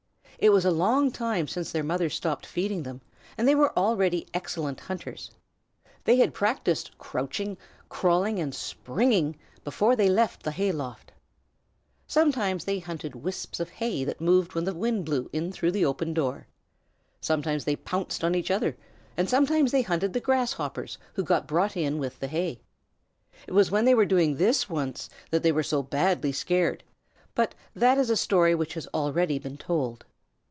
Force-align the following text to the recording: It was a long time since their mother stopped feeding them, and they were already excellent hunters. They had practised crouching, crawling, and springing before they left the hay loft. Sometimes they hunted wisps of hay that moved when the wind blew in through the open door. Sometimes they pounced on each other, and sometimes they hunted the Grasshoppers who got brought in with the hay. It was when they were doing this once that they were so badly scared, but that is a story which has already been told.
It 0.43 0.51
was 0.51 0.65
a 0.65 0.71
long 0.71 1.11
time 1.11 1.47
since 1.47 1.71
their 1.71 1.83
mother 1.83 2.09
stopped 2.09 2.47
feeding 2.47 2.81
them, 2.81 3.01
and 3.37 3.47
they 3.47 3.53
were 3.53 3.77
already 3.77 4.25
excellent 4.33 4.79
hunters. 4.79 5.29
They 6.05 6.15
had 6.15 6.33
practised 6.33 6.89
crouching, 6.97 7.59
crawling, 7.89 8.39
and 8.39 8.55
springing 8.55 9.37
before 9.63 9.95
they 9.95 10.09
left 10.09 10.41
the 10.41 10.49
hay 10.51 10.71
loft. 10.71 11.11
Sometimes 12.07 12.65
they 12.65 12.79
hunted 12.79 13.13
wisps 13.13 13.59
of 13.59 13.69
hay 13.69 14.03
that 14.03 14.19
moved 14.19 14.55
when 14.55 14.63
the 14.63 14.73
wind 14.73 15.05
blew 15.05 15.29
in 15.31 15.51
through 15.51 15.73
the 15.73 15.85
open 15.85 16.11
door. 16.11 16.47
Sometimes 17.19 17.65
they 17.65 17.75
pounced 17.75 18.23
on 18.23 18.33
each 18.33 18.49
other, 18.49 18.75
and 19.15 19.29
sometimes 19.29 19.71
they 19.71 19.83
hunted 19.83 20.13
the 20.13 20.19
Grasshoppers 20.19 20.97
who 21.13 21.23
got 21.23 21.45
brought 21.45 21.77
in 21.77 21.99
with 21.99 22.19
the 22.19 22.27
hay. 22.27 22.59
It 23.45 23.51
was 23.53 23.69
when 23.69 23.85
they 23.85 23.93
were 23.93 24.07
doing 24.07 24.37
this 24.37 24.67
once 24.67 25.07
that 25.29 25.43
they 25.43 25.51
were 25.51 25.61
so 25.61 25.83
badly 25.83 26.31
scared, 26.31 26.83
but 27.35 27.53
that 27.75 27.99
is 27.99 28.09
a 28.09 28.17
story 28.17 28.55
which 28.55 28.73
has 28.73 28.87
already 28.87 29.37
been 29.37 29.57
told. 29.59 30.03